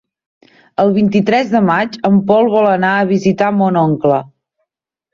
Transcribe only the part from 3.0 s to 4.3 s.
visitar mon oncle.